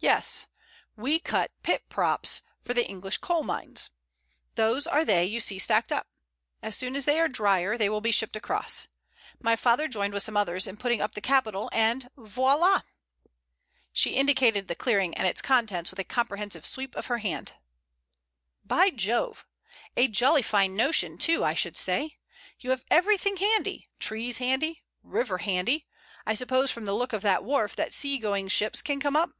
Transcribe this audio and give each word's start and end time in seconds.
"Yes. 0.00 0.46
We 0.94 1.18
cut 1.18 1.50
pit 1.64 1.88
props 1.88 2.42
for 2.62 2.72
the 2.72 2.86
English 2.86 3.18
coal 3.18 3.42
mines. 3.42 3.90
Those 4.54 4.86
are 4.86 5.04
they 5.04 5.24
you 5.26 5.40
see 5.40 5.58
stacked 5.58 5.90
up. 5.90 6.06
As 6.62 6.76
soon 6.76 6.94
as 6.94 7.04
they 7.04 7.18
are 7.18 7.26
drier 7.28 7.76
they 7.76 7.88
will 7.90 8.00
be 8.00 8.12
shipped 8.12 8.36
across. 8.36 8.86
My 9.40 9.56
father 9.56 9.88
joined 9.88 10.14
with 10.14 10.22
some 10.22 10.36
others 10.36 10.68
in 10.68 10.76
putting 10.76 11.02
up 11.02 11.14
the 11.14 11.20
capital, 11.20 11.68
and—voila!" 11.72 12.82
She 13.92 14.10
indicated 14.14 14.68
the 14.68 14.76
clearing 14.76 15.14
and 15.14 15.26
its 15.26 15.42
contents 15.42 15.90
with 15.90 15.98
a 15.98 16.04
comprehensive 16.04 16.64
sweep 16.64 16.94
of 16.94 17.06
her 17.06 17.18
hand. 17.18 17.54
"By 18.64 18.90
Jove! 18.90 19.48
A 19.96 20.06
jolly 20.06 20.42
fine 20.42 20.76
notion, 20.76 21.18
too, 21.18 21.42
I 21.42 21.54
should 21.54 21.76
say. 21.76 22.18
You 22.60 22.70
have 22.70 22.84
everything 22.88 23.36
handy—trees 23.38 24.38
handy, 24.38 24.84
river 25.02 25.38
handy—I 25.38 26.34
suppose 26.34 26.70
from 26.70 26.84
the 26.84 26.94
look 26.94 27.12
of 27.12 27.22
that 27.22 27.42
wharf 27.42 27.74
that 27.74 27.92
sea 27.92 28.16
going 28.16 28.46
ships 28.46 28.80
can 28.80 29.00
come 29.00 29.16
up?" 29.16 29.30